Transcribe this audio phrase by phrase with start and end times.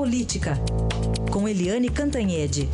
[0.00, 0.54] Política,
[1.30, 2.66] com Eliane Cantanhede.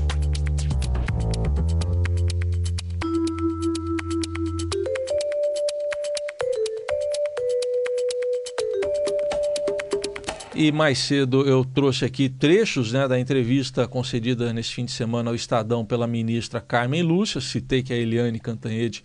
[10.55, 15.31] E mais cedo eu trouxe aqui trechos né, da entrevista concedida nesse fim de semana
[15.31, 17.41] ao Estadão pela ministra Carmen Lúcia.
[17.41, 19.03] Citei que a Eliane Cantanhede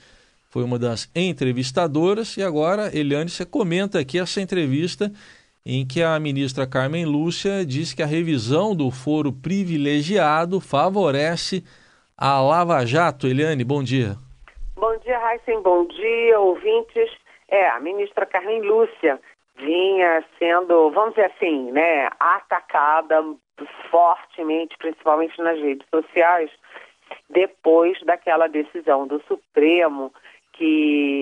[0.48, 2.38] foi uma das entrevistadoras.
[2.38, 5.12] E agora, Eliane, você comenta aqui essa entrevista
[5.66, 11.64] em que a ministra Carmen Lúcia diz que a revisão do foro privilegiado favorece
[12.18, 13.28] a Lava Jato.
[13.28, 14.16] Eliane, bom dia.
[14.76, 15.62] Bom dia, Heisen.
[15.62, 17.10] Bom dia, ouvintes.
[17.48, 19.20] É, a ministra Carmen Lúcia
[19.58, 23.24] vinha sendo, vamos dizer assim, né, atacada
[23.92, 26.50] fortemente, principalmente nas redes sociais,
[27.30, 30.12] depois daquela decisão do Supremo
[30.54, 31.21] que,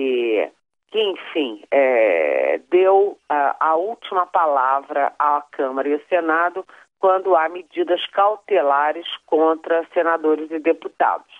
[0.90, 6.66] que enfim, é, deu a, a última palavra à Câmara e ao Senado
[6.98, 11.32] quando há medidas cautelares contra senadores e deputados.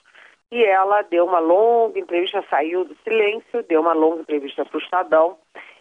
[0.51, 4.81] E ela deu uma longa entrevista, saiu do silêncio, deu uma longa entrevista para o
[4.81, 5.37] Estadão,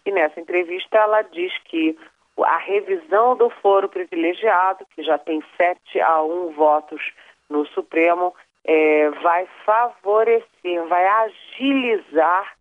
[0.06, 1.98] e nessa entrevista ela diz que
[2.38, 7.02] a revisão do foro privilegiado, que já tem sete a um votos
[7.50, 12.59] no Supremo, é, vai favorecer, vai agilizar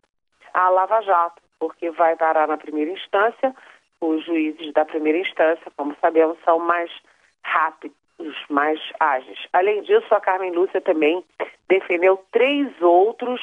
[0.54, 3.54] a Lava Jato, porque vai parar na primeira instância.
[4.00, 6.90] Os juízes da primeira instância, como sabemos, são mais
[7.42, 7.96] rápidos,
[8.48, 9.38] mais ágeis.
[9.52, 11.24] Além disso, a Carmen Lúcia também
[11.68, 13.40] defendeu três outros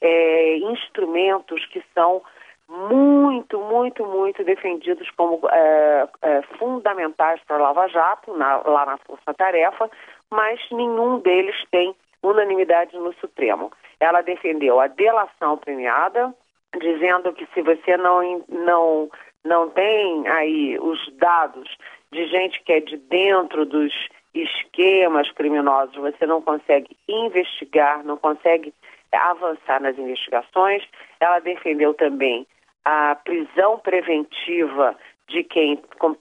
[0.00, 2.22] é, instrumentos que são
[2.68, 8.98] muito, muito, muito defendidos como é, é, fundamentais para a Lava Jato, na, lá na
[8.98, 9.88] Força Tarefa,
[10.30, 13.70] mas nenhum deles tem unanimidade no Supremo.
[14.00, 16.34] Ela defendeu a delação premiada,
[16.78, 19.10] dizendo que se você não, não,
[19.44, 21.68] não tem aí os dados
[22.12, 23.92] de gente que é de dentro dos
[24.34, 28.72] esquemas criminosos, você não consegue investigar, não consegue
[29.12, 30.82] avançar nas investigações.
[31.20, 32.46] Ela defendeu também
[32.84, 34.96] a prisão preventiva
[35.28, 35.80] de quem,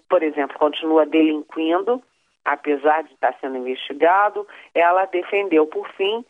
[0.10, 2.02] por exemplo, continua delinquindo,
[2.44, 4.48] apesar de estar sendo investigado.
[4.74, 6.26] Ela defendeu, por fim,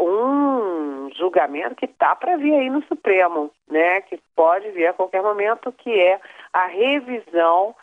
[0.00, 5.22] um julgamento que está para vir aí no Supremo, né, que pode vir a qualquer
[5.22, 6.20] momento, que é
[6.52, 7.74] a revisão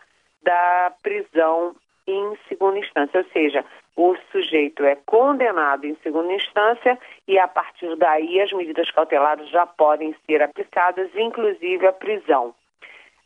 [0.42, 1.74] da prisão
[2.06, 3.64] em segunda instância, ou seja,
[3.96, 6.98] o sujeito é condenado em segunda instância
[7.28, 12.54] e a partir daí as medidas cautelares já podem ser aplicadas, inclusive a prisão.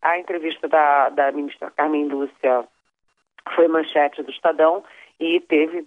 [0.02, 2.64] A entrevista da, da ministra Carmen Lúcia
[3.54, 4.84] foi manchete do Estadão
[5.20, 5.86] e teve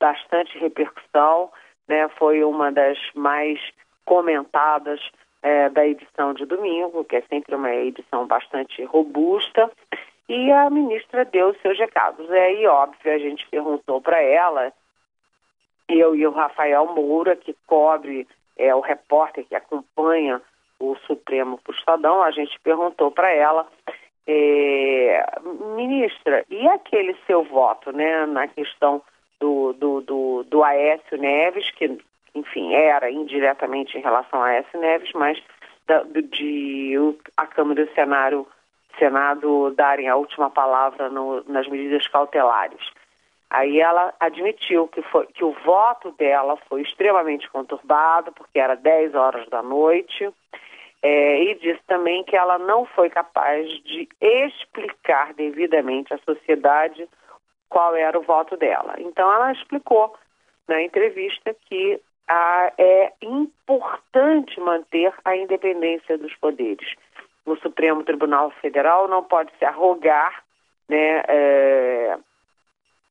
[0.00, 1.50] bastante repercussão,
[1.86, 2.08] né?
[2.18, 3.60] foi uma das mais
[4.04, 5.00] comentadas
[5.42, 9.70] é, da edição de domingo, que é sempre uma edição bastante robusta.
[10.28, 12.28] E a ministra deu seus recados.
[12.30, 14.72] É, e óbvio, a gente perguntou para ela,
[15.88, 20.40] eu e o Rafael Moura, que cobre, é o repórter que acompanha
[20.78, 23.66] o Supremo para o a gente perguntou para ela,
[24.26, 25.24] é,
[25.76, 29.02] ministra, e aquele seu voto, né, na questão
[29.40, 31.98] do, do, do, do Aécio Neves, que,
[32.34, 35.42] enfim, era indiretamente em relação a Aécio Neves, mas
[35.86, 36.94] da, de
[37.36, 38.46] a Câmara e o Senado
[38.98, 42.80] Senado darem a última palavra no, nas medidas cautelares.
[43.48, 49.14] Aí ela admitiu que, foi, que o voto dela foi extremamente conturbado, porque era 10
[49.14, 50.28] horas da noite,
[51.02, 57.08] é, e disse também que ela não foi capaz de explicar devidamente à sociedade
[57.70, 58.94] qual era o voto dela.
[58.98, 60.14] Então ela explicou
[60.68, 61.98] na entrevista que
[62.28, 66.94] a, é importante manter a independência dos poderes
[67.46, 70.42] no Supremo Tribunal Federal não pode se arrogar,
[70.88, 72.18] né, é,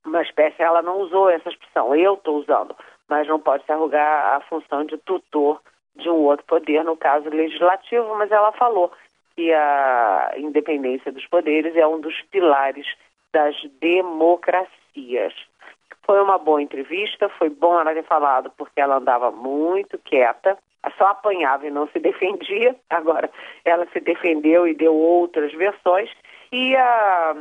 [0.05, 2.75] uma espécie, ela não usou essa expressão, eu estou usando,
[3.07, 5.61] mas não pode se arrogar a função de tutor
[5.95, 8.91] de um outro poder, no caso legislativo, mas ela falou
[9.35, 12.87] que a independência dos poderes é um dos pilares
[13.33, 15.33] das democracias.
[16.03, 20.57] Foi uma boa entrevista, foi bom ela ter falado, porque ela andava muito quieta,
[20.97, 22.75] só apanhava e não se defendia.
[22.89, 23.29] Agora,
[23.63, 26.09] ela se defendeu e deu outras versões.
[26.51, 27.35] E a,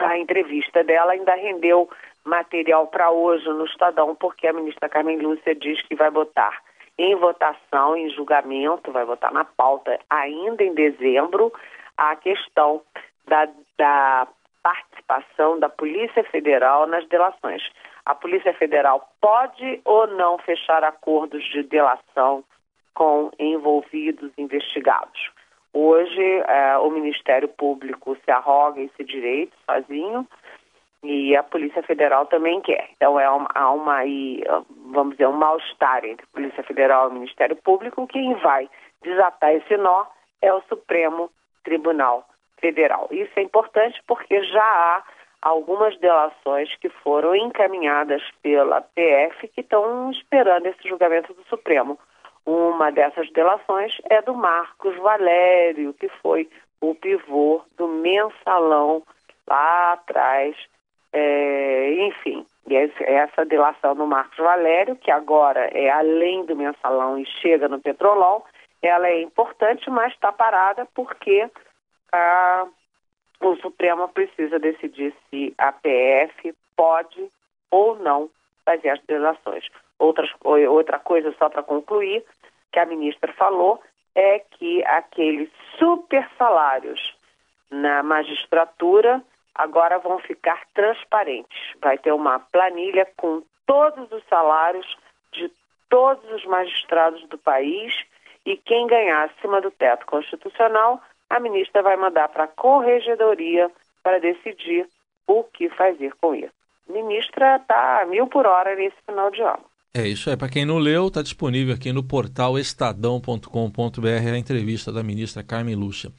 [0.00, 1.88] a entrevista dela ainda rendeu
[2.24, 6.62] material para hoje no Estadão, porque a ministra Carmen Lúcia diz que vai botar
[6.98, 11.52] em votação, em julgamento, vai votar na pauta ainda em dezembro,
[11.96, 12.82] a questão
[13.26, 13.48] da,
[13.78, 14.28] da
[14.62, 17.62] participação da Polícia Federal nas delações.
[18.04, 22.44] A Polícia Federal pode ou não fechar acordos de delação
[22.94, 25.30] com envolvidos investigados.
[25.72, 30.26] Hoje, é, o Ministério Público se arroga esse direito sozinho
[31.02, 32.90] e a Polícia Federal também quer.
[32.96, 34.42] Então, é uma, há uma, aí,
[34.90, 38.06] vamos dizer, um mal-estar entre Polícia Federal e Ministério Público.
[38.06, 38.68] Quem vai
[39.02, 40.04] desatar esse nó
[40.42, 41.30] é o Supremo
[41.64, 42.26] Tribunal
[42.62, 43.08] Federal.
[43.10, 45.02] Isso é importante porque já há
[45.42, 51.98] algumas delações que foram encaminhadas pela PF que estão esperando esse julgamento do Supremo.
[52.46, 56.48] Uma dessas delações é do Marcos Valério, que foi
[56.80, 59.02] o pivô do mensalão
[59.46, 60.56] lá atrás.
[61.12, 67.68] É, enfim, essa delação do Marcos Valério, que agora é além do mensalão e chega
[67.68, 68.42] no Petrolão,
[68.80, 71.48] ela é importante, mas está parada porque
[72.12, 72.66] a
[73.42, 77.28] o Supremo precisa decidir se a PF pode
[77.70, 78.30] ou não
[78.64, 79.64] fazer as delações.
[79.98, 82.24] Outras, outra coisa, só para concluir,
[82.70, 83.82] que a ministra falou,
[84.14, 87.14] é que aqueles super salários
[87.70, 89.22] na magistratura
[89.54, 91.58] agora vão ficar transparentes.
[91.80, 94.86] Vai ter uma planilha com todos os salários
[95.32, 95.50] de
[95.88, 97.92] todos os magistrados do país
[98.46, 103.70] e quem ganhar acima do teto constitucional a ministra vai mandar para a corregedoria
[104.02, 104.86] para decidir
[105.26, 106.52] o que fazer com isso.
[106.88, 109.64] A ministra está mil por hora nesse final de ano.
[109.94, 110.36] É isso aí.
[110.36, 115.74] Para quem não leu, está disponível aqui no portal estadão.com.br a entrevista da ministra Carmen
[115.74, 116.10] Lúcia.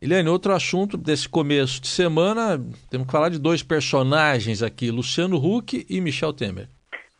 [0.00, 2.58] Eliane, outro assunto desse começo de semana,
[2.90, 6.68] temos que falar de dois personagens aqui, Luciano Huck e Michel Temer.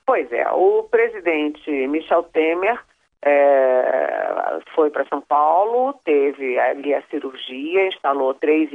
[0.06, 2.79] Pois é, o presidente Michel Temer
[3.25, 8.71] é, foi para São Paulo, teve ali a cirurgia, instalou três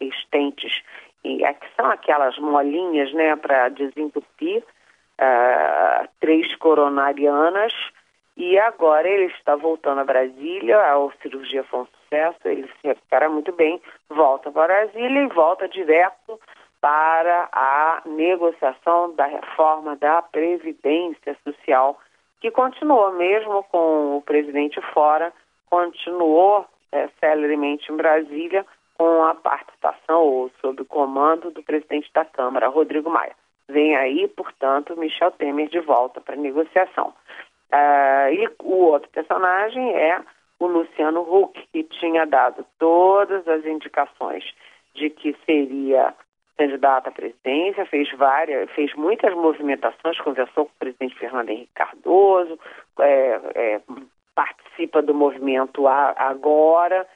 [0.00, 0.82] estentes,
[1.22, 4.64] e, é, que são aquelas molinhas né, para desentupir,
[5.18, 7.74] é, três coronarianas,
[8.36, 13.28] e agora ele está voltando a Brasília, a cirurgia foi um sucesso, ele se recupera
[13.28, 16.40] muito bem, volta para Brasília e volta direto
[16.80, 21.98] para a negociação da reforma da Previdência Social
[22.40, 25.32] que continuou, mesmo com o presidente fora,
[25.68, 28.64] continuou é, celeremente em Brasília
[28.96, 33.34] com a participação ou sob o comando do presidente da Câmara, Rodrigo Maia.
[33.68, 37.14] Vem aí, portanto, Michel Temer de volta para a negociação.
[37.72, 40.20] Uh, e o outro personagem é
[40.58, 44.44] o Luciano Huck, que tinha dado todas as indicações
[44.94, 46.12] de que seria
[46.60, 52.58] candidato à presidência, fez várias, fez muitas movimentações, conversou com o presidente Fernando Henrique Cardoso,
[52.98, 53.80] é, é,
[54.34, 57.06] participa do movimento Agora,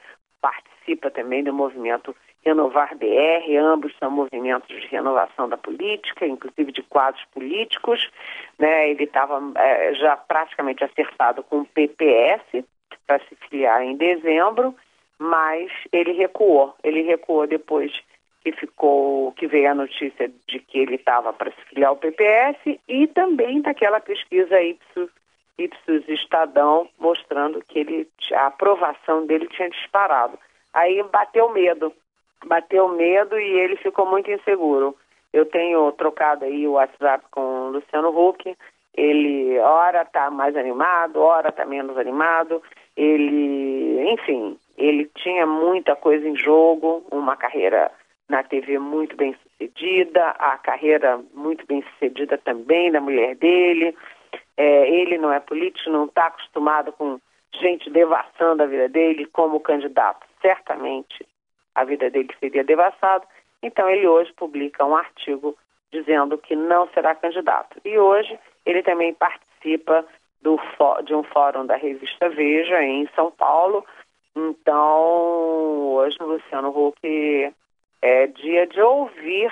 [0.41, 6.81] participa também do movimento Renovar BR, ambos são movimentos de renovação da política, inclusive de
[6.83, 8.09] quadros políticos.
[8.57, 8.89] Né?
[8.89, 12.63] Ele estava é, já praticamente acertado com o PPS
[13.05, 14.75] para se filiar em dezembro,
[15.19, 16.75] mas ele recuou.
[16.83, 17.91] Ele recuou depois
[18.45, 22.79] que ficou, que veio a notícia de que ele estava para se filiar ao PPS
[22.87, 25.09] e também daquela pesquisa Ipsos,
[25.57, 30.37] Ipsos Estadão mostrando que ele, a aprovação dele tinha disparado.
[30.71, 31.91] Aí bateu medo,
[32.45, 34.95] bateu medo e ele ficou muito inseguro.
[35.33, 38.55] Eu tenho trocado aí o WhatsApp com o Luciano Huck,
[38.93, 42.61] ele ora está mais animado, ora está menos animado,
[42.95, 47.91] ele, enfim, ele tinha muita coisa em jogo, uma carreira
[48.27, 53.95] na TV muito bem sucedida, a carreira muito bem sucedida também da mulher dele.
[54.57, 57.19] É, ele não é político, não está acostumado com
[57.59, 60.25] gente devassando a vida dele como candidato.
[60.41, 61.25] Certamente
[61.73, 63.25] a vida dele seria devassada.
[63.61, 65.57] Então ele hoje publica um artigo
[65.91, 67.79] dizendo que não será candidato.
[67.85, 70.05] E hoje ele também participa
[70.41, 70.59] do,
[71.03, 73.85] de um fórum da revista Veja em São Paulo.
[74.35, 77.53] Então hoje o Luciano Huck
[78.01, 79.51] é dia de ouvir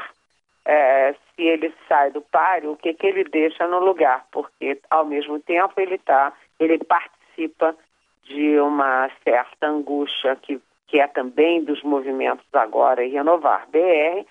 [0.65, 5.05] é, se ele sai do páreo, o que, que ele deixa no lugar, porque ao
[5.05, 7.75] mesmo tempo ele tá, ele participa
[8.23, 14.25] de uma certa angústia que, que é também dos movimentos agora e renovar BR,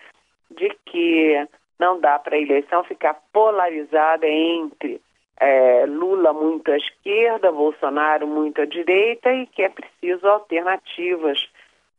[0.51, 1.47] de que
[1.79, 5.01] não dá para a eleição ficar polarizada entre
[5.39, 11.49] é, Lula muito à esquerda, Bolsonaro muito à direita e que é preciso alternativas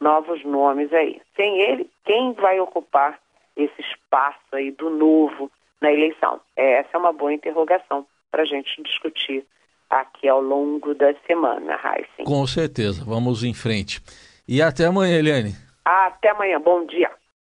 [0.04, 1.22] novos nomes aí.
[1.36, 3.18] Sem ele, quem vai ocupar
[3.56, 5.50] esse espaço aí do novo
[5.82, 6.40] na eleição?
[6.56, 9.46] Essa é uma boa interrogação para a gente discutir
[9.90, 12.26] aqui ao longo da semana, Heisen.
[12.26, 14.02] Com certeza, vamos em frente.
[14.48, 15.54] E até amanhã, Eliane.
[15.86, 17.10] Até amanhã, bom dia.